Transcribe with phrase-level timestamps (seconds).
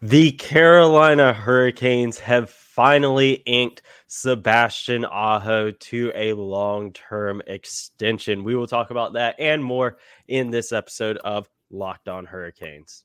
[0.00, 8.44] The Carolina Hurricanes have finally inked Sebastian Aho to a long term extension.
[8.44, 9.98] We will talk about that and more
[10.28, 13.02] in this episode of Locked On Hurricanes.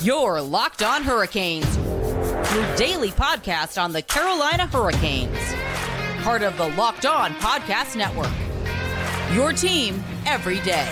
[0.00, 1.76] Your Locked On Hurricanes,
[2.54, 5.36] your daily podcast on the Carolina Hurricanes,
[6.22, 8.30] part of the Locked On Podcast Network.
[9.34, 10.88] Your team every day.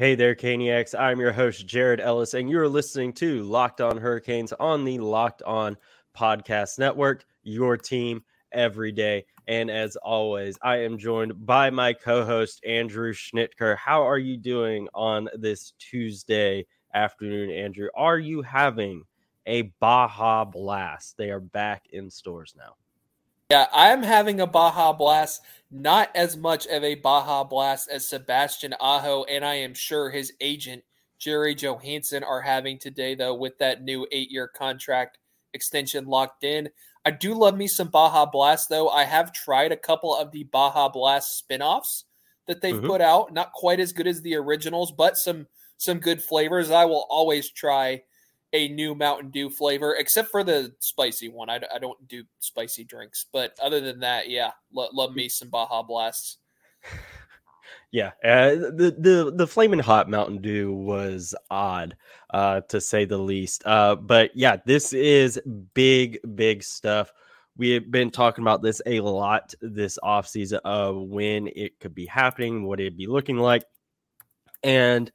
[0.00, 0.98] Hey there, Caniacs.
[0.98, 5.42] I'm your host, Jared Ellis, and you're listening to Locked On Hurricanes on the Locked
[5.42, 5.76] On
[6.16, 9.26] Podcast Network, your team every day.
[9.46, 13.76] And as always, I am joined by my co host, Andrew Schnittker.
[13.76, 17.88] How are you doing on this Tuesday afternoon, Andrew?
[17.94, 19.02] Are you having
[19.44, 21.18] a Baja Blast?
[21.18, 22.76] They are back in stores now.
[23.50, 28.76] Yeah, I'm having a Baja Blast, not as much of a Baja Blast as Sebastian
[28.80, 30.84] Aho, and I am sure his agent,
[31.18, 35.18] Jerry Johansson, are having today, though, with that new eight year contract
[35.52, 36.68] extension locked in.
[37.04, 38.88] I do love me some Baja Blast, though.
[38.88, 42.04] I have tried a couple of the Baja Blast spin offs
[42.46, 42.86] that they've mm-hmm.
[42.86, 43.34] put out.
[43.34, 46.70] Not quite as good as the originals, but some some good flavors.
[46.70, 48.02] I will always try
[48.52, 51.48] a new Mountain Dew flavor, except for the spicy one.
[51.50, 55.48] I, I don't do spicy drinks, but other than that, yeah, lo- love me some
[55.48, 56.38] Baja Blasts.
[57.92, 61.96] Yeah, uh, the the the flaming hot Mountain Dew was odd,
[62.32, 63.66] uh, to say the least.
[63.66, 65.40] Uh, but yeah, this is
[65.74, 67.12] big, big stuff.
[67.56, 71.94] We have been talking about this a lot this off season of when it could
[71.94, 73.64] be happening, what it'd be looking like,
[74.62, 75.10] and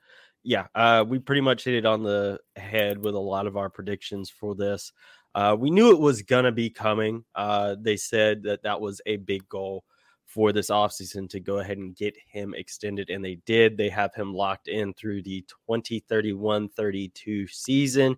[0.46, 3.70] yeah, uh, we pretty much hit it on the head with a lot of our
[3.70, 4.94] predictions for this.
[5.34, 7.26] Uh, we knew it was going to be coming.
[7.34, 9.84] Uh, they said that that was a big goal
[10.26, 13.75] for this offseason to go ahead and get him extended, and they did.
[13.75, 18.16] They have him locked in through the 2031 32 season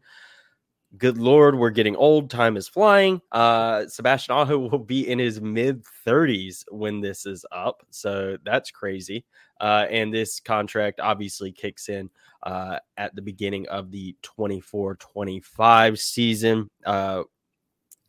[0.98, 2.30] good lord, we're getting old.
[2.30, 3.22] Time is flying.
[3.32, 7.84] Uh, Sebastian Aho will be in his mid 30s when this is up.
[7.90, 9.26] So that's crazy.
[9.60, 12.10] Uh, and this contract obviously kicks in
[12.44, 16.70] uh, at the beginning of the 24 25 season.
[16.86, 17.24] Uh,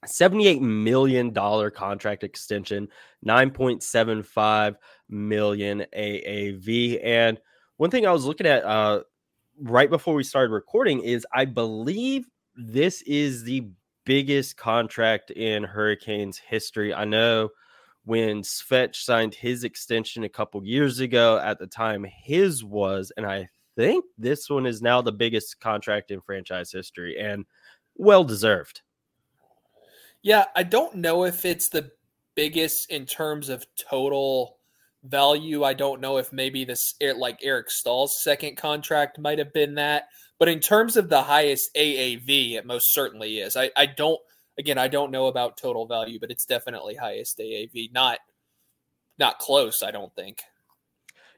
[0.06, 2.88] $78 million contract extension,
[3.26, 4.76] 9.75
[5.08, 7.00] million AAV.
[7.04, 7.40] And
[7.78, 9.02] one thing I was looking at uh,
[9.60, 13.68] right before we started recording is I believe this is the
[14.04, 16.94] biggest contract in Hurricanes history.
[16.94, 17.50] I know
[18.08, 23.26] when Svetch signed his extension a couple years ago, at the time his was, and
[23.26, 27.44] I think this one is now the biggest contract in franchise history and
[27.96, 28.80] well deserved.
[30.22, 31.90] Yeah, I don't know if it's the
[32.34, 34.56] biggest in terms of total
[35.04, 35.62] value.
[35.62, 40.04] I don't know if maybe this like Eric Staal's second contract might have been that.
[40.38, 43.54] But in terms of the highest AAV, it most certainly is.
[43.54, 44.20] I, I don't
[44.58, 47.92] again I don't know about total value, but it's definitely highest AAV.
[47.92, 48.18] Not
[49.18, 50.42] not close, I don't think.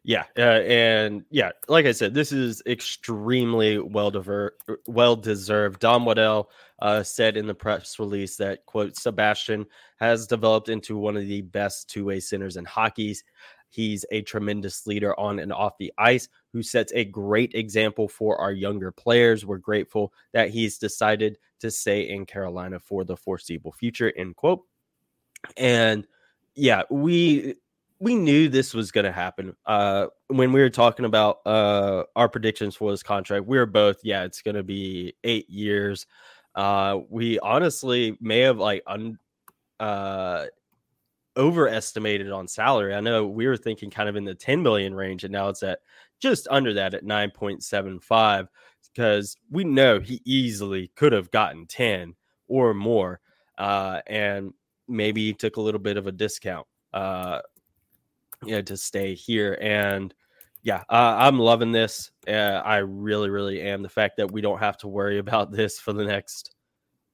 [0.03, 5.81] Yeah, uh, and yeah, like I said, this is extremely well diver- well deserved.
[5.81, 9.67] Don Waddell uh, said in the press release that quote Sebastian
[9.99, 13.15] has developed into one of the best two way centers in hockey.
[13.69, 18.41] He's a tremendous leader on and off the ice who sets a great example for
[18.41, 19.47] our younger players.
[19.47, 24.13] We're grateful that he's decided to stay in Carolina for the foreseeable future.
[24.17, 24.65] End quote.
[25.57, 26.07] And
[26.55, 27.55] yeah, we
[28.01, 29.55] we knew this was going to happen.
[29.67, 33.99] Uh, when we were talking about uh, our predictions for this contract, we were both,
[34.03, 36.07] yeah, it's going to be eight years.
[36.55, 39.19] Uh, we honestly may have like un,
[39.81, 40.47] uh,
[41.37, 42.95] overestimated on salary.
[42.95, 45.63] I know we were thinking kind of in the 10 million range, and now it's
[45.63, 45.81] at
[46.21, 48.49] just under that at 9.75
[48.95, 52.15] because we know he easily could have gotten 10
[52.49, 53.21] or more.
[53.59, 54.53] Uh, and
[54.89, 57.41] maybe he took a little bit of a discount uh,
[58.45, 59.59] you know, to stay here.
[59.61, 60.15] And
[60.63, 62.11] yeah, uh, I'm loving this.
[62.29, 62.31] Uh,
[62.65, 63.83] I really, really am.
[63.83, 66.55] The fact that we don't have to worry about this for the next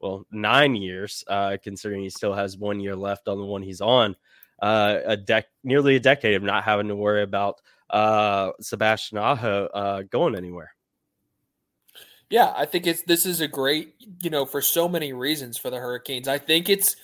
[0.01, 3.81] well, nine years, uh, considering he still has one year left on the one he's
[3.81, 4.15] on.
[4.63, 7.61] Uh, a dec nearly a decade of not having to worry about
[7.91, 10.73] uh, Sebastian Aho uh, going anywhere.
[12.29, 15.71] Yeah, I think it's this is a great, you know, for so many reasons for
[15.71, 16.27] the Hurricanes.
[16.27, 16.97] I think it's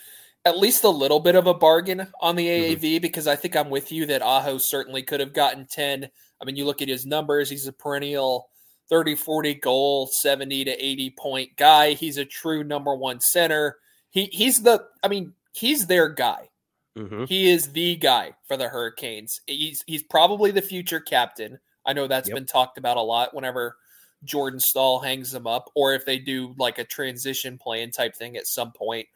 [0.44, 3.02] at least a little bit of a bargain on the AAV mm-hmm.
[3.02, 6.08] because I think I'm with you that Aho certainly could have gotten 10.
[6.40, 8.48] I mean, you look at his numbers, he's a perennial
[8.90, 11.92] 30 40 goal, 70 to 80 point guy.
[11.92, 13.76] He's a true number one center.
[14.10, 16.48] he he's the I mean, he's their guy.
[16.96, 17.24] Mm-hmm.
[17.24, 19.40] He is the guy for the Hurricanes.
[19.46, 21.58] He's he's probably the future captain.
[21.86, 22.34] I know that's Yep.
[22.34, 23.76] been talked about a lot whenever
[24.24, 28.36] Jordan Staal hangs them up, or if they do like a transition plan type thing
[28.36, 29.08] at some point.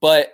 [0.00, 0.32] But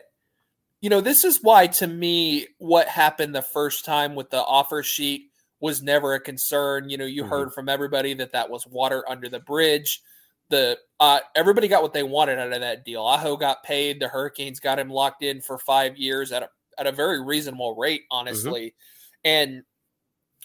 [0.80, 4.82] you know, this is why to me what happened the first time with the offer
[4.82, 5.30] sheet
[5.60, 6.90] was never a concern.
[6.90, 7.28] You know, you Mhm.
[7.30, 10.02] heard from everybody that that was water under the bridge.
[10.50, 13.02] The uh, everybody got what they wanted out of that deal.
[13.02, 13.98] Aho got paid.
[13.98, 17.76] The Hurricanes got him locked in for five years at a at a very reasonable
[17.76, 18.16] rate, mm-hmm.
[18.16, 18.74] honestly.
[19.24, 19.62] And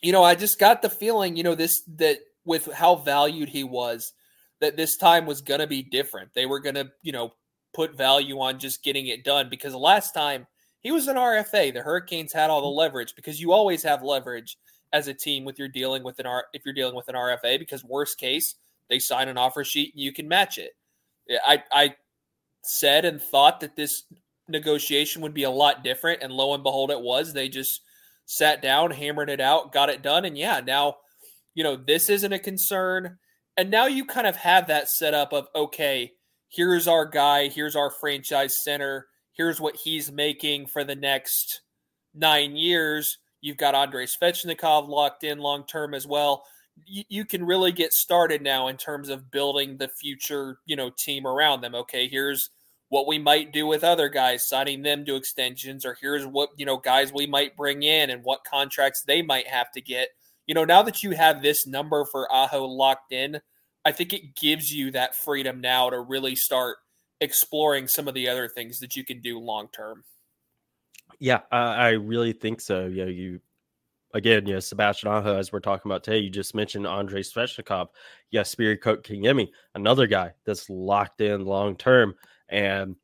[0.01, 3.63] you know, I just got the feeling, you know, this that with how valued he
[3.63, 4.13] was,
[4.61, 6.33] that this time was going to be different.
[6.33, 7.33] They were going to, you know,
[7.73, 10.47] put value on just getting it done because the last time
[10.81, 12.77] he was an RFA, the Hurricanes had all the mm-hmm.
[12.77, 14.57] leverage because you always have leverage
[14.93, 17.59] as a team with you're dealing with an R if you're dealing with an RFA
[17.59, 18.55] because worst case
[18.89, 20.71] they sign an offer sheet and you can match it.
[21.45, 21.95] I I
[22.63, 24.03] said and thought that this
[24.49, 27.33] negotiation would be a lot different and lo and behold it was.
[27.33, 27.81] They just
[28.25, 30.97] sat down, hammered it out, got it done and yeah, now
[31.55, 33.17] you know this isn't a concern
[33.57, 36.13] and now you kind of have that setup of okay,
[36.47, 41.61] here's our guy, here's our franchise center, here's what he's making for the next
[42.15, 43.17] 9 years.
[43.41, 46.45] You've got Andrei Svechnikov locked in long term as well.
[46.85, 50.91] You, you can really get started now in terms of building the future, you know,
[50.97, 51.75] team around them.
[51.75, 52.51] Okay, here's
[52.89, 56.65] what we might do with other guys, signing them to extensions, or here's what, you
[56.65, 60.09] know, guys we might bring in and what contracts they might have to get.
[60.47, 63.39] You know, now that you have this number for Aho locked in,
[63.85, 66.77] I think it gives you that freedom now to really start
[67.21, 70.03] exploring some of the other things that you can do long term.
[71.19, 72.87] Yeah, I, I really think so.
[72.87, 73.41] You know, you
[74.13, 77.89] again, you know, Sebastian Aho, as we're talking about today, you just mentioned Andrei Svechnikov.
[78.31, 82.15] Yes, Jesperi Kotkaniemi, another guy that's locked in long term
[82.49, 82.95] and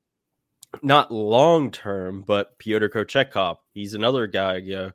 [0.82, 4.92] not long term, but Pyotr Kochetkov, he's another guy, you know,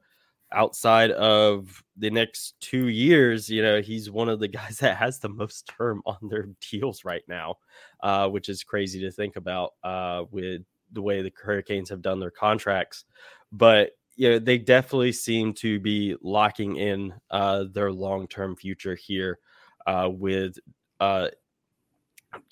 [0.52, 5.18] outside of the next two years, you know, he's one of the guys that has
[5.18, 7.56] the most term on their deals right now,
[8.02, 10.62] uh, which is crazy to think about uh, with
[10.92, 13.04] the way the Hurricanes have done their contracts.
[13.52, 18.94] But you know, they definitely seem to be locking in uh, their long term future
[18.94, 19.38] here
[19.86, 20.58] uh, with.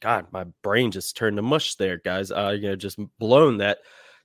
[0.00, 2.30] God, my brain just turned to mush there, guys.
[2.30, 3.78] Uh, you know, just blown that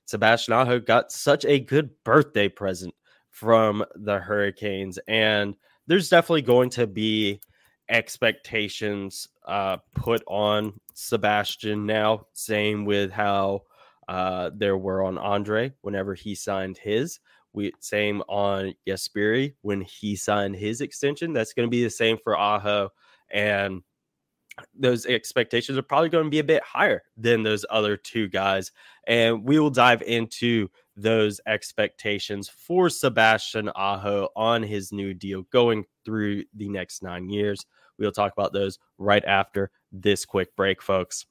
[0.06, 2.94] Sebastian Aho got such a good birthday present
[3.30, 5.54] from the Hurricanes, and
[5.86, 7.40] there's definitely going to be
[7.88, 12.26] expectations uh, put on Sebastian now.
[12.32, 13.62] Same with how
[14.08, 17.20] uh, there were on Andre whenever he signed his.
[17.52, 21.32] We same on Jesperi when he signed his extension.
[21.32, 22.90] That's going to be the same for Aho,
[23.30, 23.82] and
[24.74, 28.72] those expectations are probably going to be a bit higher than those other two guys.
[29.06, 35.84] And we will dive into those expectations for Sebastian Aho on his new deal going
[36.04, 37.66] through the next nine years.
[37.98, 41.26] We'll talk about those right after this quick break, folks.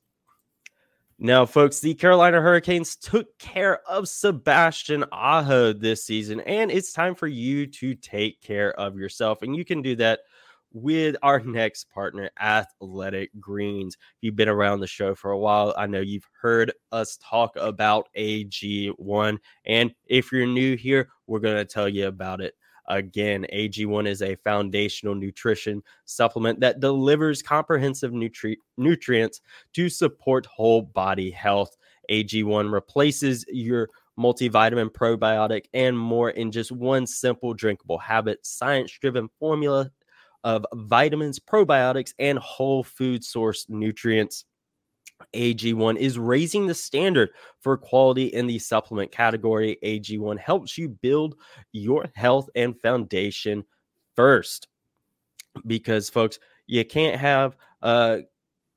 [1.19, 7.16] Now, folks, the Carolina Hurricanes took care of Sebastian Aho this season, and it's time
[7.16, 9.42] for you to take care of yourself.
[9.42, 10.22] And you can do that
[10.74, 13.96] with our next partner, Athletic Greens.
[13.96, 17.56] If you've been around the show for a while, I know you've heard us talk
[17.56, 19.38] about AG1.
[19.66, 22.56] And if you're new here, we're going to tell you about it
[22.88, 23.45] again.
[23.54, 29.42] AG1 is a foundational nutrition supplement that delivers comprehensive nutri- nutrients
[29.74, 31.78] to support whole body health.
[32.09, 39.30] AG1 replaces your multivitamin, probiotic, and more in just one simple drinkable habit, science driven
[39.40, 39.90] formula
[40.44, 44.45] of vitamins, probiotics, and whole food source nutrients.
[45.33, 47.30] AG1 is raising the standard
[47.62, 49.78] for quality in the supplement category.
[49.83, 51.35] AG1 helps you build
[51.71, 53.64] your health and foundation
[54.16, 54.68] first.
[55.66, 58.19] Because, folks, you can't have uh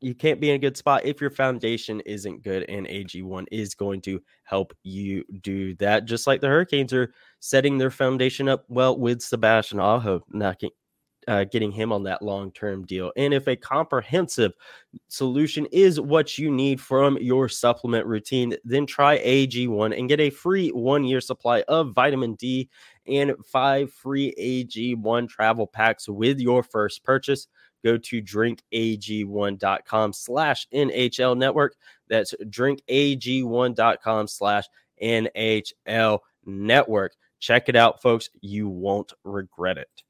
[0.00, 3.74] you can't be in a good spot if your foundation isn't good and AG1 is
[3.74, 8.64] going to help you do that just like the Hurricanes are setting their foundation up
[8.68, 10.70] well with Sebastian Aho knocking
[11.26, 13.12] uh, getting him on that long term deal.
[13.16, 14.52] And if a comprehensive
[15.08, 20.30] solution is what you need from your supplement routine, then try AG1 and get a
[20.30, 22.68] free one year supply of vitamin D
[23.06, 27.48] and five free AG1 travel packs with your first purchase.
[27.84, 31.76] Go to drinkag1.com slash NHL network.
[32.08, 34.64] That's drinkag1.com slash
[35.02, 37.14] NHL network.
[37.38, 38.30] Check it out, folks.
[38.40, 40.02] You won't regret it.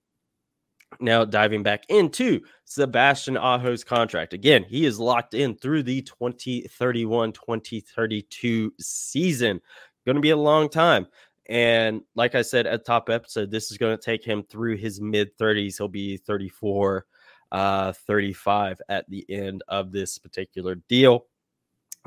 [1.00, 4.32] Now, diving back into Sebastian Aho's contract.
[4.32, 9.60] Again, he is locked in through the 2031 2032 season.
[10.06, 11.06] Going to be a long time.
[11.48, 15.00] And like I said at top episode, this is going to take him through his
[15.00, 15.76] mid 30s.
[15.76, 17.06] He'll be 34,
[17.52, 21.26] uh, 35 at the end of this particular deal,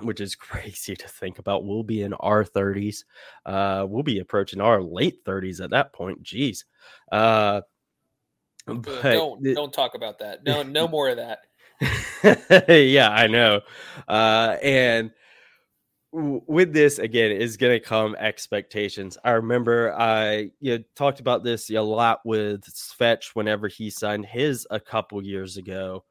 [0.02, 1.66] which is crazy to think about.
[1.66, 3.04] We'll be in our 30s.
[3.46, 6.24] Uh, we'll be approaching our late 30s at that point.
[6.24, 6.66] Jeez.
[7.12, 7.62] Uh,
[8.84, 10.44] but don't don't talk about that.
[10.44, 11.40] No, no more of that.
[12.70, 13.62] yeah, I know.
[14.08, 15.12] Uh, and
[16.12, 19.18] with this again is going to come expectations.
[19.24, 24.26] I remember I you know, talked about this a lot with Svetch whenever he signed
[24.26, 26.04] his a couple years ago,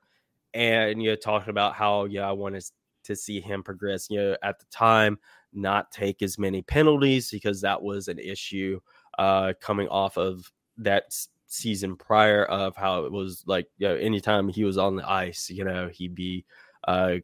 [0.55, 2.65] and you know talking about how yeah I wanted
[3.05, 4.09] to see him progress.
[4.09, 5.19] You know at the time
[5.53, 8.81] not take as many penalties because that was an issue
[9.19, 11.05] uh, coming off of that
[11.49, 15.49] season prior of how it was like you know anytime he was on the ice
[15.49, 16.45] you know he'd be
[16.87, 17.17] uh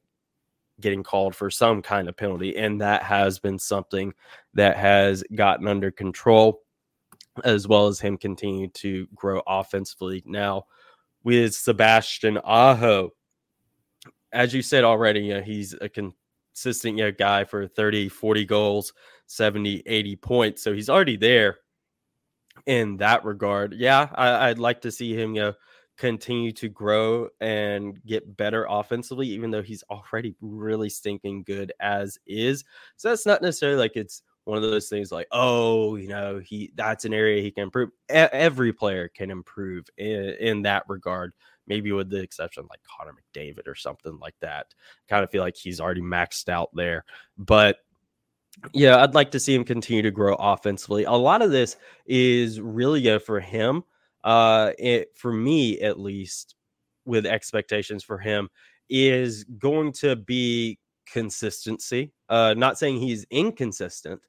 [0.81, 2.57] getting called for some kind of penalty.
[2.57, 4.13] And that has been something
[4.55, 6.63] that has gotten under control,
[7.45, 10.23] as well as him continue to grow offensively.
[10.27, 10.65] Now,
[11.23, 13.11] with Sebastian Aho,
[14.33, 18.45] as you said already, you know, he's a consistent you know, guy for 30, 40
[18.45, 18.93] goals,
[19.27, 20.63] 70, 80 points.
[20.63, 21.59] So he's already there
[22.67, 23.75] in that regard.
[23.75, 25.55] Yeah, I, would like to see him, you know,
[25.97, 32.19] continue to grow and get better offensively, even though he's already really stinking good as
[32.27, 32.65] is.
[32.97, 36.73] So that's not necessarily like it's one of those things like, oh, you know, he
[36.75, 37.91] that's an area he can improve.
[38.09, 41.33] every player can improve in, in that regard.
[41.67, 44.67] Maybe with the exception like Connor McDavid or something like that.
[45.09, 47.05] Kind of feel like he's already maxed out there.
[47.39, 47.79] But
[48.73, 51.05] yeah, I'd like to see him continue to grow offensively.
[51.05, 53.85] A lot of this is really good for him
[54.25, 56.57] uh, it, for me at least,
[57.05, 58.49] with expectations for him,
[58.89, 62.13] is going to be consistency.
[62.29, 64.21] Uh, not saying he's inconsistent,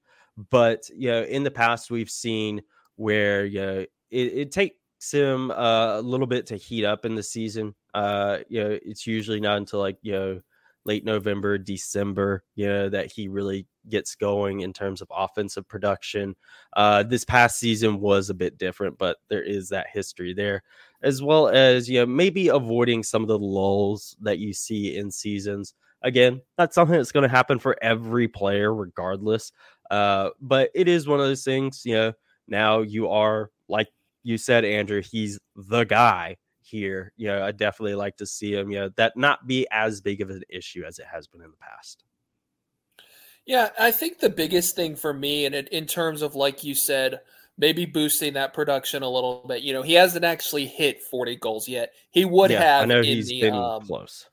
[0.52, 2.62] but you know, in the past we've seen
[2.98, 4.76] where you know, it, it takes
[5.12, 7.74] him uh, a little bit to heat up in the season.
[7.94, 10.42] Uh, you know, it's usually not until like you know
[10.84, 16.36] late November, December, you know, that he really gets going in terms of offensive production.
[16.76, 20.64] Uh, this past season was a bit different, but there is that history there,
[21.02, 25.12] as well as, you know, maybe avoiding some of the lulls that you see in
[25.12, 25.74] seasons.
[26.02, 29.52] Again, that's something that's going to happen for every player, regardless.
[29.90, 32.14] Uh, but it is one of those things, you know,
[32.48, 33.88] now you are, like
[34.24, 37.14] you said, Andrew, he's the guy here.
[37.16, 40.22] You know, I definitely like to see him, you know, that not be as big
[40.22, 42.04] of an issue as it has been in the past.
[43.46, 47.22] Yeah, I think the biggest thing for me, and in terms of like you said,
[47.58, 49.62] maybe boosting that production a little bit.
[49.62, 51.94] You know, he hasn't actually hit 40 goals yet.
[52.12, 52.84] He would yeah, have.
[52.84, 54.28] I know he's the, been um, close.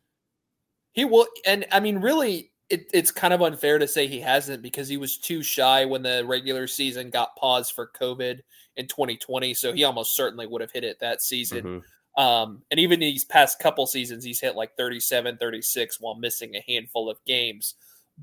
[0.93, 4.63] He will, and I mean, really, it, it's kind of unfair to say he hasn't
[4.63, 8.41] because he was too shy when the regular season got paused for COVID
[8.77, 9.55] in 2020.
[9.55, 11.63] So he almost certainly would have hit it that season.
[11.65, 12.23] Mm-hmm.
[12.23, 16.65] Um, and even these past couple seasons, he's hit like 37, 36 while missing a
[16.71, 17.75] handful of games.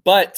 [0.03, 0.37] But,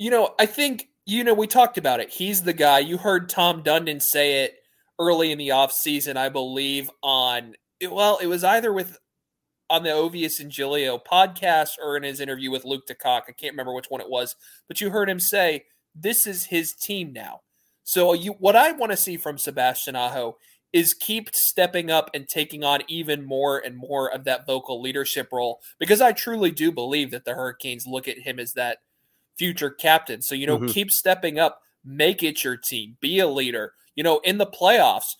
[0.00, 2.08] you know, I think, you know, we talked about it.
[2.08, 2.78] He's the guy.
[2.78, 4.54] You heard Tom Dundon say it
[4.98, 7.54] early in the offseason, I believe, on,
[7.86, 8.98] well, it was either with
[9.68, 13.22] on the Ovies and Giglio podcast or in his interview with Luke DeCock.
[13.28, 15.64] I can't remember which one it was, but you heard him say,
[15.94, 17.42] this is his team now.
[17.84, 20.38] So you, what I want to see from Sebastian Aho
[20.72, 25.28] is keep stepping up and taking on even more and more of that vocal leadership
[25.30, 28.78] role because I truly do believe that the Hurricanes look at him as that
[29.38, 30.22] future captain.
[30.22, 30.68] So, you know, mm-hmm.
[30.68, 33.74] keep stepping up, make it your team, be a leader.
[33.94, 35.16] You know, in the playoffs.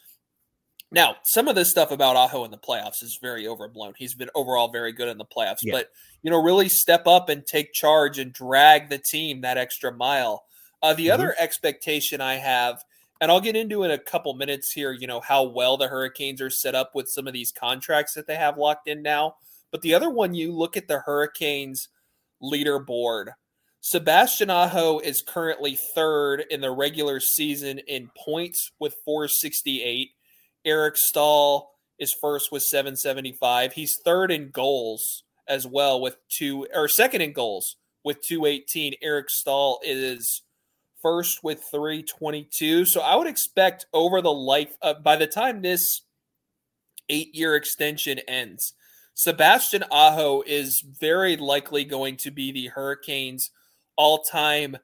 [0.93, 3.93] Now, some of this stuff about Aho in the playoffs is very overblown.
[3.97, 5.73] He's been overall very good in the playoffs, yeah.
[5.73, 5.91] but
[6.23, 10.45] you know, really step up and take charge and drag the team that extra mile.
[10.83, 11.13] Uh, the mm-hmm.
[11.13, 12.83] other expectation I have
[13.21, 16.41] and I'll get into in a couple minutes here, you know, how well the Hurricanes
[16.41, 19.35] are set up with some of these contracts that they have locked in now.
[19.71, 21.89] But the other one, you look at the Hurricanes
[22.43, 23.27] leaderboard.
[23.83, 30.11] Sebastian Aho is currently third in the regular season in points with 468.
[30.67, 33.73] Eric Staal is first with 775.
[33.73, 38.95] He's third in goals as well with two, or second in goals with 218.
[39.03, 40.43] Eric Staal is
[41.01, 42.85] first with 322.
[42.85, 46.03] So I would expect over the life of, by the time this
[47.09, 48.75] eight year extension ends,
[49.15, 53.51] Sebastian Aho is very likely going to be the Hurricanes
[53.97, 54.77] all time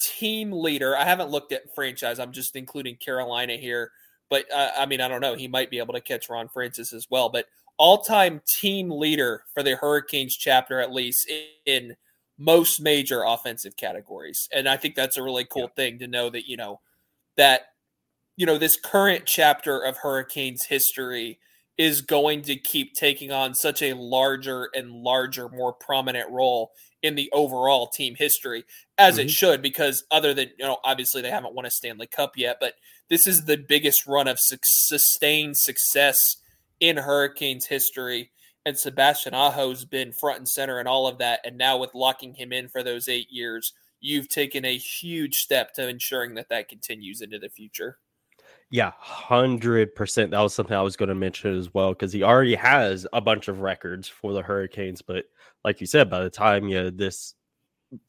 [0.00, 0.96] team leader.
[0.96, 3.90] I haven't looked at franchise, I'm just including Carolina here.
[4.30, 5.34] but uh, I mean, I don't know.
[5.34, 7.28] He might be able to catch Ron Francis as well.
[7.28, 7.46] But
[7.78, 11.30] all time team leader for the Hurricanes chapter, at least
[11.64, 11.96] in
[12.38, 14.48] most major offensive categories.
[14.52, 15.84] And I think that's a really cool yeah.
[15.84, 16.80] thing to know that, you know,
[17.36, 17.62] that,
[18.36, 21.38] you know, this current chapter of Hurricanes history
[21.76, 27.14] is going to keep taking on such a larger and larger, more prominent role in
[27.14, 28.64] the overall team history,
[28.96, 29.26] as mm-hmm.
[29.26, 32.58] it should, because other than, you know, obviously they haven't won a Stanley Cup yet,
[32.60, 32.74] but
[33.08, 36.16] this is the biggest run of su- sustained success
[36.80, 38.30] in Hurricanes history.
[38.66, 41.40] And Sebastian Aho's been front and center in all of that.
[41.44, 45.72] And now with locking him in for those eight years, you've taken a huge step
[45.74, 47.98] to ensuring that that continues into the future.
[48.70, 50.32] Yeah, hundred percent.
[50.32, 53.20] That was something I was going to mention as well because he already has a
[53.20, 55.00] bunch of records for the Hurricanes.
[55.00, 55.24] But
[55.64, 57.34] like you said, by the time you know, this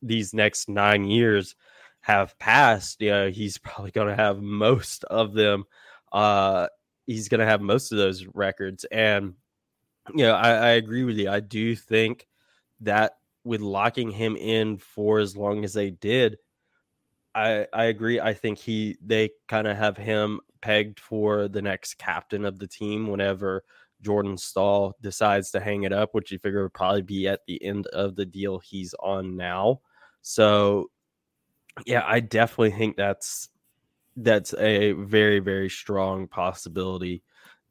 [0.02, 1.56] these next nine years
[2.02, 5.66] have passed, you know, he's probably going to have most of them.
[6.12, 6.68] Uh,
[7.06, 9.34] he's going to have most of those records, and
[10.14, 11.30] you know, I, I agree with you.
[11.30, 12.28] I do think
[12.82, 13.14] that
[13.44, 16.38] with locking him in for as long as they did,
[17.36, 18.20] I I agree.
[18.20, 22.68] I think he they kind of have him pegged for the next captain of the
[22.68, 23.64] team whenever
[24.02, 27.64] Jordan Staal decides to hang it up, which you figure would probably be at the
[27.64, 29.82] end of the deal he's on now.
[30.22, 30.90] So
[31.86, 33.50] yeah, I definitely think that's
[34.16, 37.24] that's a very, very strong possibility.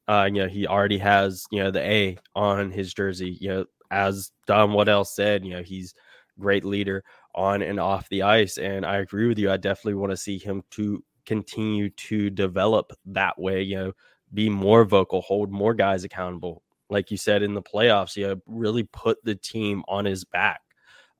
[0.06, 3.36] Uh, you know, he already has, you know, the A on his jersey.
[3.40, 5.94] You know, as Don Waddell said, you know, he's
[6.38, 7.04] great leader
[7.34, 8.56] on and off the ice.
[8.56, 9.50] And I agree with you.
[9.50, 13.92] I definitely want to see him to continue to develop that way, you know,
[14.32, 16.62] be more vocal, hold more guys accountable.
[16.90, 20.60] Like you said in the playoffs, you really put the team on his back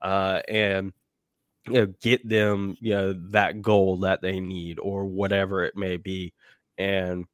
[0.00, 0.92] uh, and,
[1.66, 5.96] you know, get them, you know, that goal that they need or whatever it may
[5.96, 6.32] be.
[6.78, 7.26] And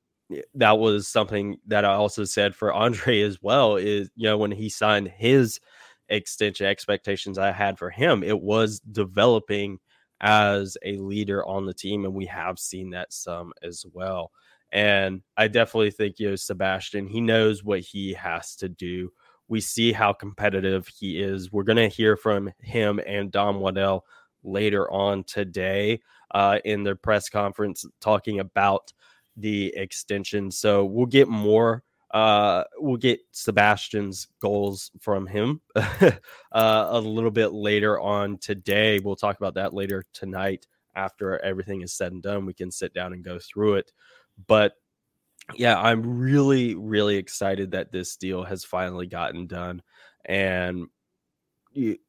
[0.54, 4.52] that was something that I also said for Andre as well is, you know, when
[4.52, 5.60] he signed his
[6.08, 9.78] extension expectations I had for him, it was developing–
[10.24, 14.32] as a leader on the team, and we have seen that some as well.
[14.74, 19.10] And I definitely think you know Sebastian, he knows what he has to do.
[19.48, 21.52] We see how competitive he is.
[21.52, 24.04] We're going to hear from him and Don Waddell
[24.42, 26.00] later on today
[26.34, 28.92] uh, in their press conference talking about
[29.36, 30.50] the extension.
[30.50, 31.84] So we'll get more
[32.14, 36.12] uh, we'll get Sebastian's goals from him uh,
[36.52, 39.00] a little bit later on today.
[39.00, 42.46] We'll talk about that later tonight after everything is said and done.
[42.46, 43.92] We can sit down and go through it.
[44.46, 44.74] But
[45.54, 49.82] yeah, I'm really, really excited that this deal has finally gotten done.
[50.24, 50.86] And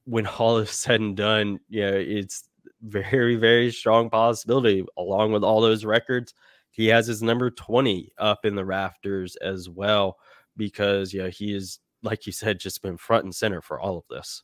[0.05, 2.47] when all is said and done, yeah, it's
[2.81, 6.33] very, very strong possibility, along with all those records
[6.75, 10.17] he has his number 20 up in the rafters as well
[10.57, 14.03] because yeah he is like you said just been front and center for all of
[14.09, 14.43] this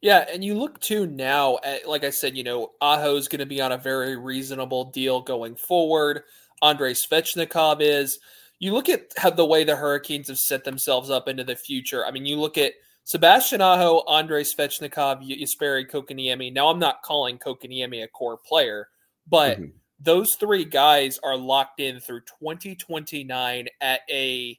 [0.00, 3.40] yeah and you look to now at, like i said you know aho is going
[3.40, 6.22] to be on a very reasonable deal going forward.
[6.62, 8.18] Andrei svechnikov is.
[8.58, 12.06] You look at how the way the hurricanes have set themselves up into the future.
[12.06, 12.72] I mean you look at
[13.06, 16.52] Sebastian Aho, Andrei Svechnikov, Jesperi Kotkaniemi.
[16.52, 18.88] Now, I'm not calling Kotkaniemi a core player,
[19.28, 19.70] but mm-hmm.
[20.00, 24.58] those three guys are locked in through 2029 at a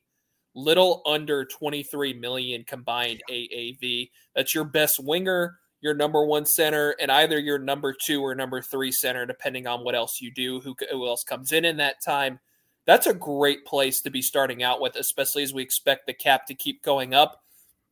[0.58, 4.10] little under 23 million combined AAV.
[4.36, 8.62] That's your best winger, your number one center, and either your number two or number
[8.62, 12.02] three center, depending on what else you do, who, who else comes in in that
[12.04, 12.40] time.
[12.86, 16.48] That's a great place to be starting out with, especially as we expect the cap
[16.48, 17.44] to keep going up.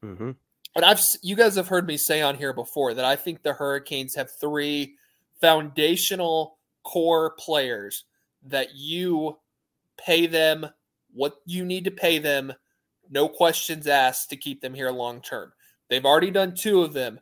[0.04, 0.32] Mm-hmm.
[0.76, 3.54] And I've you guys have heard me say on here before that I think the
[3.54, 4.96] Hurricanes have three
[5.40, 8.06] foundational core players
[8.44, 9.38] that you
[9.98, 10.68] pay them
[11.16, 12.54] what you need to pay them,
[13.10, 15.52] no questions asked to keep them here long term.
[15.90, 17.20] They've already done two of them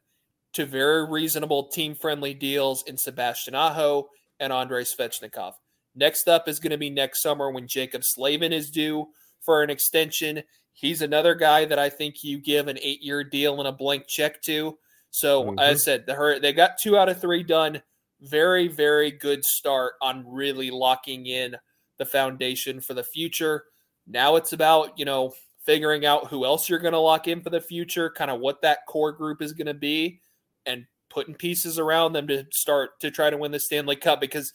[0.53, 4.07] to very reasonable team friendly deals in Sebastian Aho
[4.39, 5.53] and Andrei Svechnikov.
[5.95, 9.07] Next up is going to be next summer when Jaccob Slavin is due
[9.41, 10.43] for an extension.
[10.73, 14.07] He's another guy that I think you give an eight year deal and a blank
[14.07, 14.77] check to.
[15.11, 15.59] So, mm-hmm.
[15.59, 17.81] as I said, the, they got two out of three done
[18.23, 21.55] very, very good start on really locking in
[21.97, 23.65] the foundation for the future.
[24.07, 25.33] Now it's about, you know,
[25.65, 28.61] figuring out who else you're going to lock in for the future, kind of what
[28.61, 30.19] that core group is going to be,
[30.65, 34.19] and putting pieces around them to start to try to win the Stanley Cup.
[34.19, 34.51] Because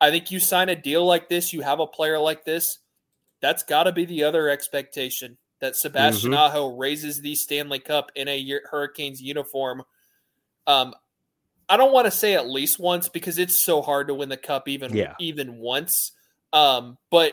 [0.00, 2.78] I think you sign a deal like this, you have a player like this,
[3.40, 6.38] that's got to be the other expectation that Sebastian mm-hmm.
[6.38, 9.82] Aho raises the Stanley Cup in a Hurricanes uniform.
[10.66, 10.94] Um,
[11.68, 14.36] I don't want to say at least once because it's so hard to win the
[14.36, 15.14] cup even yeah.
[15.18, 16.12] even once.
[16.52, 17.32] Um, but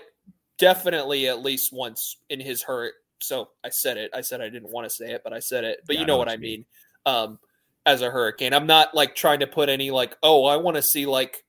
[0.61, 2.93] definitely at least once in his hurt.
[3.19, 4.11] So I said it.
[4.13, 5.81] I said I didn't want to say it, but I said it.
[5.85, 6.65] But yeah, you know, know what, I mean.
[7.05, 7.39] Um,
[7.83, 10.83] as a hurricane, I'm not like trying to put any like, oh, I want to
[10.83, 11.43] see like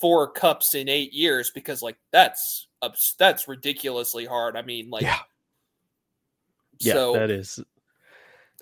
[0.00, 2.68] four cups in eight years because like that's
[3.18, 4.54] that's ridiculously hard.
[4.54, 5.18] I mean, like, yeah,
[6.78, 7.58] yeah, so, that is.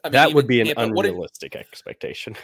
[0.05, 2.37] I mean, that would be an unrealistic it, expectation.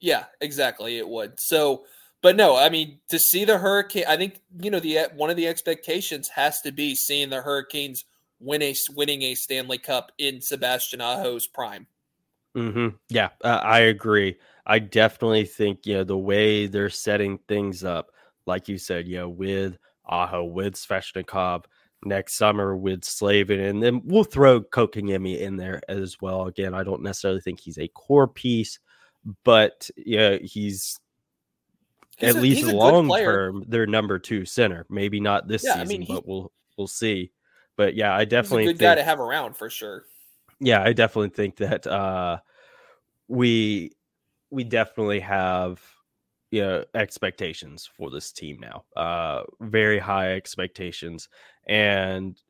[0.00, 0.98] Yeah, exactly.
[0.98, 1.40] It would.
[1.40, 1.84] So,
[2.22, 5.36] but no, I mean, to see the Hurricane, I think you know the one of
[5.36, 8.04] the expectations has to be seeing the Hurricanes
[8.40, 11.86] win a winning a Stanley Cup in Sebastian Aho's prime.
[12.56, 12.96] Mm-hmm.
[13.08, 14.36] Yeah, uh, I agree.
[14.66, 18.10] I definitely think you know the way they're setting things up,
[18.46, 21.64] like you said, you know, with Aho, with Svechnikov,
[22.04, 26.46] next summer with Slavin, and then we'll throw Kotkaniemi in there as well.
[26.46, 28.78] Again, I don't necessarily think he's a core piece,
[29.44, 30.98] but yeah, he's, he's
[32.20, 34.86] at a, least long term their number two center.
[34.88, 37.32] Maybe not this yeah, season, I mean, he, but we'll we'll see.
[37.76, 40.04] But yeah, I definitely good think, guy to have around for sure.
[40.60, 42.38] Yeah, I definitely think that uh,
[43.28, 43.92] we
[44.50, 45.80] we definitely have
[46.50, 51.28] you know expectations for this team now uh very high expectations
[51.66, 52.40] and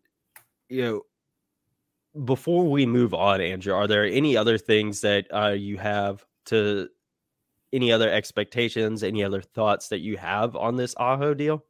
[0.69, 5.77] you know before we move on andrew are there any other things that uh you
[5.77, 6.89] have to
[7.73, 11.65] any other expectations any other thoughts that you have on this aho deal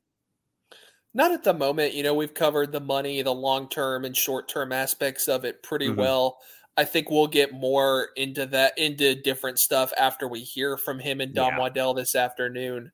[1.15, 4.49] not at the moment you know we've covered the money the long term and short
[4.49, 6.01] term aspects of it pretty mm-hmm.
[6.01, 6.39] well
[6.79, 11.21] I think we'll get more into that into different stuff after we hear from him
[11.21, 11.59] and Don yeah.
[11.59, 12.93] Waddell this afternoon.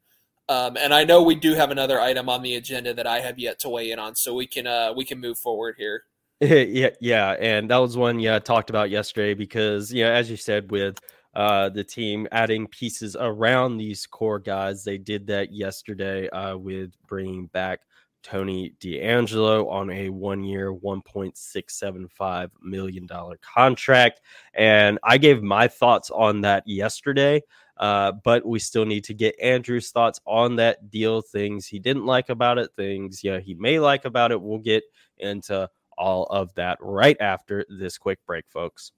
[0.48, 3.38] Um, and I know we do have another item on the agenda that I have
[3.38, 6.04] yet to weigh in on, so we can uh, we can move forward here.
[6.40, 10.70] yeah, yeah, and that was one yeah talked about yesterday because yeah, as you said
[10.70, 10.98] with
[11.34, 16.92] uh, the team adding pieces around these core guys, they did that yesterday uh, with
[17.06, 17.80] bringing back
[18.24, 23.08] Tony DeAngelo on a one year, $1.675 million
[23.40, 24.22] contract.
[24.54, 27.42] And I gave my thoughts on that yesterday,
[27.76, 32.06] uh, but we still need to get Andrew's thoughts on that deal, things he didn't
[32.06, 34.40] like about it, things yeah, he may like about it.
[34.40, 34.84] We'll get
[35.18, 38.92] into all of that right after this quick break, folks.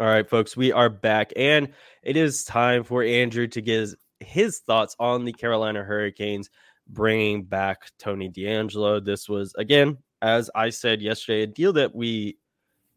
[0.00, 1.68] All right, folks, we are back, and
[2.02, 6.50] it is time for Andrew to give his thoughts on the Carolina Hurricanes
[6.88, 9.04] bringing back Tony DeAngelo.
[9.04, 12.38] This was, again, as I said yesterday, a deal that we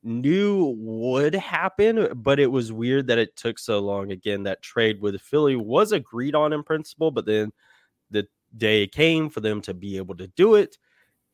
[0.02, 4.12] knew would happen, but it was weird that it took so long.
[4.12, 7.54] Again, that trade with Philly was agreed on in principle, but then
[8.10, 10.80] the day came for them to be able to do it.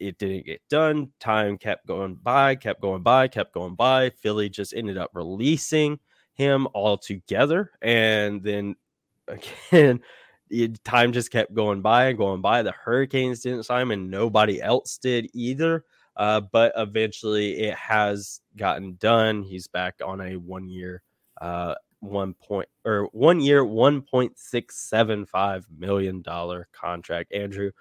[0.03, 1.13] It didn't get done.
[1.19, 4.09] Time kept going by, kept going by, kept going by.
[4.09, 5.97] Philly just ended up releasing
[6.33, 7.71] him altogether.
[7.81, 8.75] And then
[9.27, 10.01] again,
[10.49, 12.63] it, time just kept going by and going by.
[12.63, 15.85] The Hurricanes didn't sign him, and nobody else did either.
[16.17, 19.41] Uh, but eventually, it has gotten done.
[19.41, 21.01] He's back on a one year,
[21.41, 27.33] uh, one point or one year, one point six seven five million dollar contract.
[27.33, 27.71] Andrew,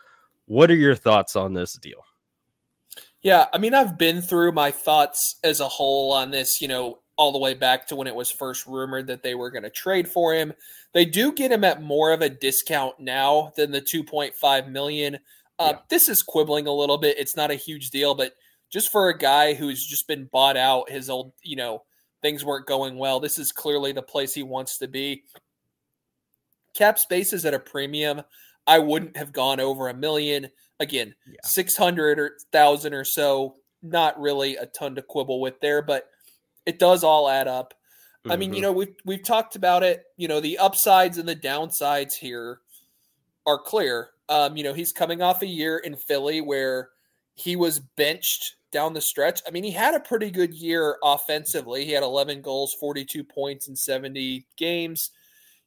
[0.47, 2.05] what are your thoughts on this deal?
[3.23, 6.61] Yeah, I mean, I've been through my thoughts as a whole on this.
[6.61, 9.51] You know, all the way back to when it was first rumored that they were
[9.51, 10.53] going to trade for him.
[10.93, 15.17] They do get him at more of a discount now than the 2.5 million.
[15.59, 15.79] Uh, yeah.
[15.89, 17.19] This is quibbling a little bit.
[17.19, 18.33] It's not a huge deal, but
[18.71, 21.83] just for a guy who's just been bought out, his old, you know,
[22.23, 23.21] things weren't going well.
[23.21, 25.25] This is clearly the place he wants to be.
[26.75, 28.23] Cap space is at a premium.
[28.67, 30.49] I wouldn't have gone over a million.
[30.83, 31.38] Again, yeah.
[31.45, 36.09] 600 or 1,000 or so, not really a ton to quibble with there, but
[36.66, 37.73] it does all add up.
[37.73, 38.33] Mm-hmm.
[38.33, 38.62] I mean, you mm-hmm.
[38.62, 40.05] know, we've we've talked about it.
[40.16, 42.61] You know, the upsides and the downsides here
[43.47, 44.11] are clear.
[44.29, 46.90] Um, you know, he's coming off a year in Philly where
[47.35, 49.40] he was benched down the stretch.
[49.47, 51.85] I mean, he had a pretty good year offensively.
[51.85, 55.11] He had 11 goals, 42 points in 70 games.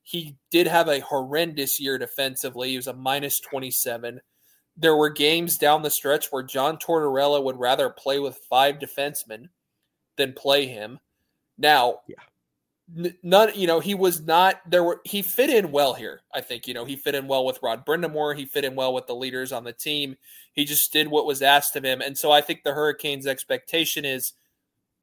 [0.04, 2.69] He did have a horrendous year defensively.
[2.71, 4.21] He was a minus 27.
[4.77, 9.49] There were games down the stretch where John Tortorella would rather play with five defensemen
[10.17, 10.99] than play him.
[11.57, 13.09] Now, yeah.
[13.23, 14.83] none, you know, he was not there.
[14.83, 16.21] Were he fit in well here?
[16.33, 18.35] I think you know he fit in well with Rod Brind'Amour.
[18.35, 20.17] He fit in well with the leaders on the team.
[20.53, 24.03] He just did what was asked of him, and so I think the Hurricanes' expectation
[24.03, 24.33] is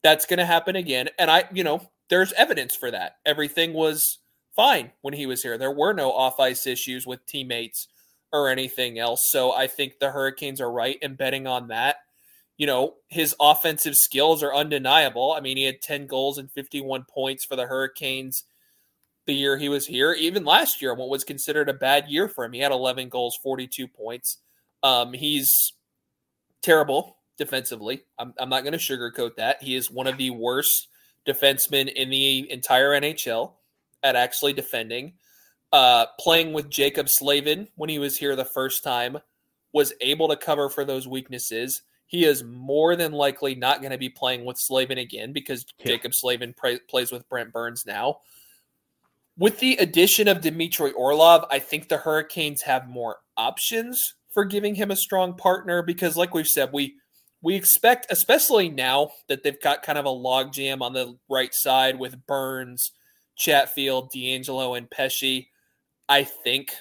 [0.02, 1.08] that's going to happen again.
[1.18, 3.16] And I, you know, there's evidence for that.
[3.24, 4.18] Everything was
[4.54, 5.56] fine when he was here.
[5.56, 7.88] There were no off ice issues with teammates
[8.32, 9.28] or anything else.
[9.30, 11.96] So I think the Hurricanes are right in betting on that
[12.58, 15.32] you know, his offensive skills are undeniable.
[15.32, 18.44] I mean, he had 10 goals and 51 points for the Hurricanes
[19.26, 20.12] the year he was here.
[20.12, 23.38] Even last year, what was considered a bad year for him, he had 11 goals,
[23.42, 24.38] 42 points.
[24.82, 25.50] Um, he's
[26.60, 28.04] terrible defensively.
[28.18, 29.62] I'm, I'm not going to sugarcoat that.
[29.62, 30.88] He is one of the worst
[31.26, 33.52] defensemen in the entire NHL
[34.02, 35.14] at actually defending.
[35.72, 39.18] Uh, playing with Jaccob Slavin when he was here the first time,
[39.72, 41.82] was able to cover for those weaknesses.
[42.06, 45.92] He is more than likely not going to be playing with Slavin again because yeah.
[45.92, 48.18] Jaccob Slavin pra- plays with Brent Burns now.
[49.38, 54.74] With the addition of Dmitry Orlov, I think the Hurricanes have more options for giving
[54.74, 56.96] him a strong partner because, like we've said, we
[57.42, 61.98] we expect, especially now that they've got kind of a logjam on the right side
[61.98, 62.92] with Burns,
[63.36, 65.48] Chatfield, DeAngelo, and Pesce.
[66.12, 66.74] I think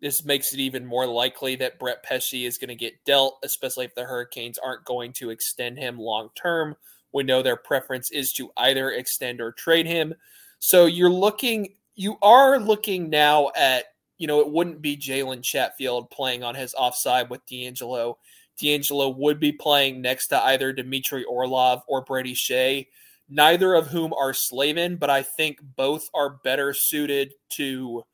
[0.00, 3.84] this makes it even more likely that Brett Pesce is going to get dealt, especially
[3.84, 6.74] if the Hurricanes aren't going to extend him long term.
[7.12, 10.14] We know their preference is to either extend or trade him.
[10.58, 13.84] So you're looking, you are looking now at,
[14.16, 18.14] you know, it wouldn't be Jalen Chatfield playing on his offside with DeAngelo.
[18.58, 22.86] DeAngelo would be playing next to either Dmitry Orlov or Brady Skjei,
[23.28, 28.04] neither of whom are Slavin, but I think both are better suited to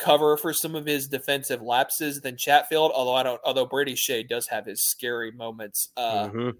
[0.00, 2.90] cover for some of his defensive lapses than Chatfield.
[2.94, 6.50] Although I don't, although Brady Skjei does have his scary moments uh, mm-hmm.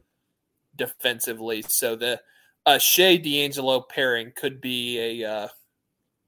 [0.77, 2.21] defensively, so the
[2.67, 5.49] uh, Skjei DeAngelo pairing could be a uh,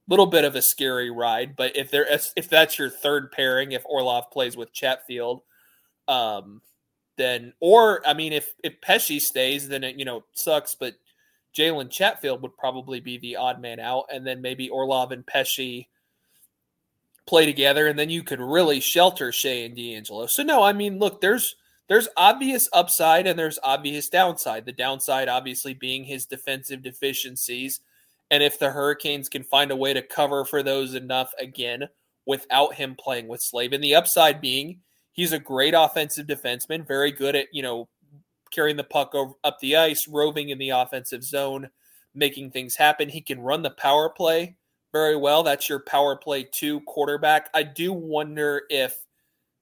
[0.08, 1.54] little bit of a scary ride.
[1.54, 5.42] But if there, if that's your third pairing, if Orlov plays with Chatfield,
[6.08, 6.62] um,
[7.16, 10.74] then or I mean if if Pesce stays, then it you know sucks.
[10.74, 10.94] But
[11.56, 15.86] Jalen Chatfield would probably be the odd man out, and then maybe Orlov and Pesce
[17.26, 20.28] play together, and then you could really shelter Skjei and DeAngelo.
[20.28, 21.56] So no, I mean look, there's
[21.88, 24.64] there's obvious upside and there's obvious downside.
[24.64, 27.80] The downside obviously being his defensive deficiencies.
[28.30, 31.88] And if the Hurricanes can find a way to cover for those enough again
[32.24, 34.80] without him playing with Slavin, the upside being
[35.12, 37.88] He's a great offensive defenseman, very good at, you know,
[38.50, 41.68] carrying the puck over, up the ice, roving in the offensive zone,
[42.14, 43.10] making things happen.
[43.10, 44.56] He can run the power play
[44.92, 45.42] very well.
[45.42, 47.50] That's your power play two quarterback.
[47.54, 48.96] I do wonder if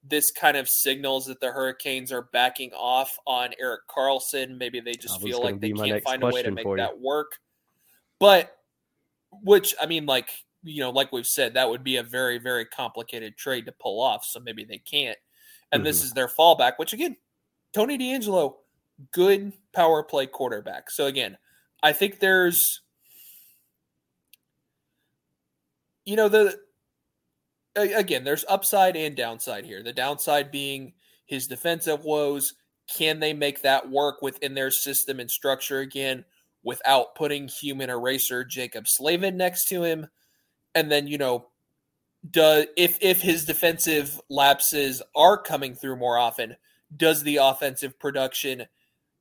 [0.02, 4.56] this kind of signals that the Hurricanes are backing off on Erik Karlsson.
[4.56, 7.38] Maybe they just feel like they can't find a way to make that work.
[8.18, 8.56] But
[9.42, 10.30] which I mean, like
[10.62, 14.00] you know, like we've said, that would be a very, very complicated trade to pull
[14.02, 14.24] off.
[14.24, 15.16] So maybe they can't
[15.72, 15.86] and mm-hmm.
[15.86, 17.16] this is their fallback, which again,
[17.72, 18.54] Tony DeAngelo,
[19.12, 20.90] good power play quarterback.
[20.90, 21.38] So again,
[21.82, 22.82] I think there's
[26.10, 26.58] you know the
[27.76, 29.80] again, there's upside and downside here.
[29.80, 30.92] The downside being
[31.26, 32.54] his defensive woes.
[32.96, 36.24] Can they make that work within their system and structure again
[36.64, 40.08] without putting human eraser Jaccob Slavin next to him?
[40.74, 41.46] And then, you know,
[42.28, 46.56] does if if his defensive lapses are coming through more often,
[46.96, 48.66] does the offensive production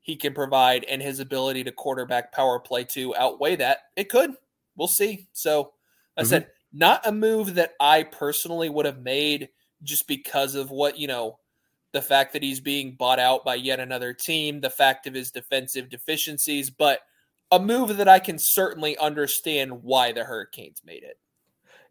[0.02, 3.78] he can provide and his ability to quarterback power play to outweigh that?
[3.96, 4.32] It could.
[4.76, 5.28] We'll see.
[5.34, 5.74] So
[6.18, 6.30] I mm-hmm.
[6.30, 9.50] said not a move that I personally would have made
[9.84, 11.40] just because of what, you know,
[11.92, 15.32] the fact that he's being bought out by yet another team, the fact of his
[15.32, 17.00] defensive deficiencies, but
[17.52, 21.18] a move that I can certainly understand why the Hurricanes made it.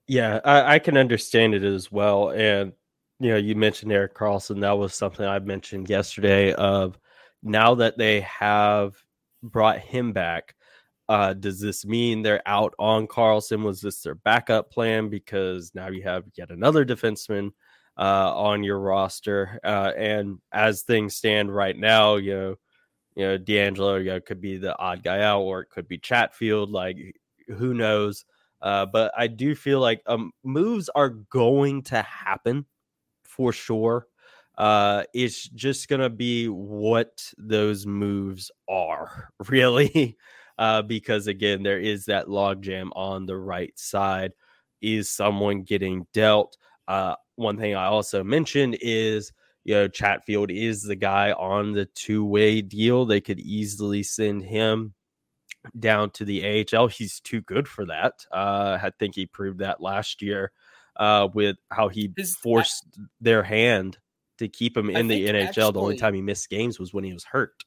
[0.06, 2.30] Yeah, I, I, can understand it as well.
[2.30, 2.72] And
[3.20, 4.60] you know, you mentioned Erik Karlsson.
[4.60, 6.52] That was something I mentioned yesterday.
[6.52, 6.98] Of
[7.42, 8.94] now that they have
[9.42, 10.54] brought him back,
[11.08, 13.62] uh, does this mean they're out on Karlsson?
[13.62, 15.08] Was this their backup plan?
[15.08, 17.50] Because now you have yet another defenseman
[17.96, 19.58] uh, on your roster.
[19.64, 22.54] Uh, and as things stand right now, you know,
[23.16, 25.98] you know, DeAngelo you know, could be the odd guy out, or it could be
[25.98, 26.70] Chatfield.
[26.70, 26.96] Like,
[27.48, 28.24] who knows?
[28.60, 32.66] Uh, but I do feel like um, moves are going to happen
[33.24, 34.06] for sure.
[34.56, 40.16] Uh, it's just going to be what those moves are, really.
[40.58, 44.32] Uh, because again, there is that logjam on the right side.
[44.80, 46.56] Is someone getting dealt?
[46.86, 49.32] Uh, one thing I also mentioned is
[49.64, 53.04] you know Chatfield is the guy on the two way deal.
[53.06, 54.94] They could easily send him
[55.78, 56.88] down to the AHL.
[56.88, 58.24] He's too good for that.
[58.32, 60.52] Uh, I think he proved that last year
[60.96, 63.98] uh, with how he forced their hand
[64.38, 65.48] to keep him in the NHL.
[65.48, 67.64] Actually, the only time he missed games was when he was hurt.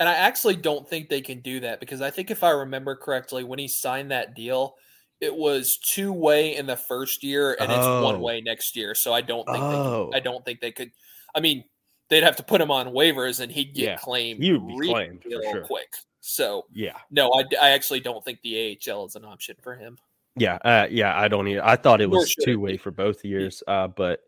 [0.00, 2.96] And I actually don't think they can do that because I think if I remember
[2.96, 4.76] correctly, when he signed that deal,
[5.20, 7.74] it was two way in the first year and oh.
[7.74, 8.94] it's one way next year.
[8.94, 10.08] So I don't think oh.
[10.10, 10.90] they I don't think they could.
[11.34, 11.64] I mean,
[12.08, 14.42] they'd have to put him on waivers and he'd get yeah, claimed.
[14.42, 15.64] He would be claimed real sure.
[15.64, 15.92] quick.
[16.20, 19.98] So yeah, no, I, I actually don't think the AHL is an option for him.
[20.36, 21.64] Yeah, uh, yeah, I don't either.
[21.64, 24.20] I thought it was two way for both years, uh, but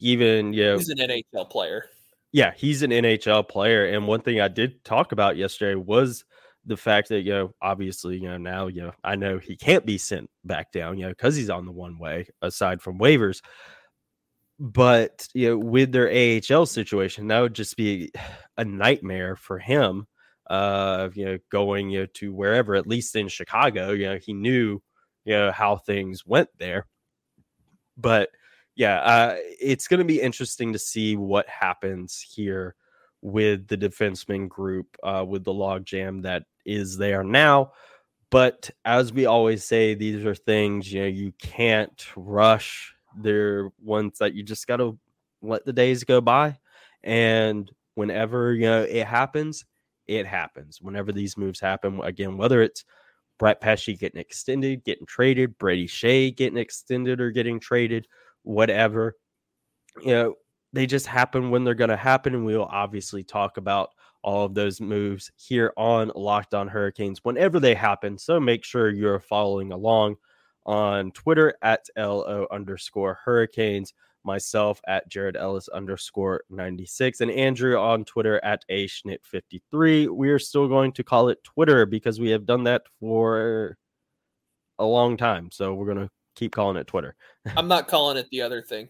[0.00, 1.86] even you know, he's an NHL player.
[2.34, 3.86] Yeah, he's an NHL player.
[3.86, 6.24] And one thing I did talk about yesterday was
[6.66, 9.86] the fact that you know obviously you know now you know I know he can't
[9.86, 13.42] be sent back down you know because he's on the one way aside from waivers
[14.58, 18.10] but you know with their AHL situation that would just be
[18.56, 20.06] a nightmare for him
[20.48, 24.32] uh you know going you know to wherever at least in Chicago you know he
[24.32, 24.80] knew
[25.24, 26.86] you know how things went there
[27.96, 28.30] but
[28.76, 32.74] yeah uh it's going to be interesting to see what happens here
[33.22, 37.72] with the defenseman group uh with the logjam that is there now
[38.30, 44.18] but as we always say these are things you know you can't rush they're ones
[44.18, 44.98] that you just got to
[45.42, 46.58] let the days go by.
[47.02, 49.64] And whenever you know it happens,
[50.06, 50.80] it happens.
[50.80, 52.84] Whenever these moves happen, again, whether it's
[53.38, 58.06] Brett Pesce getting extended, getting traded, Brady Skjei getting extended or getting traded,
[58.44, 59.16] whatever,
[60.00, 60.34] you know,
[60.72, 62.34] they just happen when they're going to happen.
[62.34, 63.90] And we'll obviously talk about
[64.22, 68.16] all of those moves here on Locked On Hurricanes whenever they happen.
[68.16, 70.16] So make sure you're following along
[70.66, 73.92] on Twitter at LO underscore hurricanes,
[74.24, 80.08] myself at Jared Ellis underscore 96, and Andrew on Twitter at A Schnitt 53.
[80.08, 83.76] We are still going to call it Twitter because we have done that for
[84.78, 85.50] a long time.
[85.52, 87.16] So we're going to keep calling it Twitter.
[87.56, 88.88] I'm not calling it the other thing.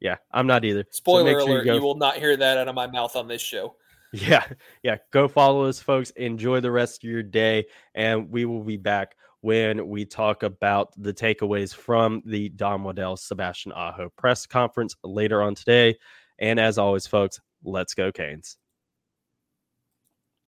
[0.00, 0.84] Yeah, I'm not either.
[0.90, 3.28] Spoiler so sure alert, you, you will not hear that out of my mouth on
[3.28, 3.76] this show.
[4.12, 4.44] Yeah,
[4.82, 4.96] yeah.
[5.10, 6.10] Go follow us, folks.
[6.10, 10.92] Enjoy the rest of your day, and we will be back when we talk about
[10.96, 15.96] the takeaways from the Don Waddell Sebastian Aho press conference later on today.
[16.38, 18.56] And as always, folks, let's go, Canes.